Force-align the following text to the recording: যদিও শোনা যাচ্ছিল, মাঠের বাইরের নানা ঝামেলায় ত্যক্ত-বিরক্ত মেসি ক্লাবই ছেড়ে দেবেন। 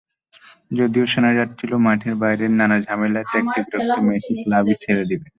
যদিও 0.71 1.05
শোনা 1.07 1.31
যাচ্ছিল, 1.37 1.71
মাঠের 1.85 2.15
বাইরের 2.21 2.51
নানা 2.59 2.77
ঝামেলায় 2.85 3.27
ত্যক্ত-বিরক্ত 3.27 3.97
মেসি 4.07 4.31
ক্লাবই 4.41 4.75
ছেড়ে 4.83 5.03
দেবেন। 5.09 5.27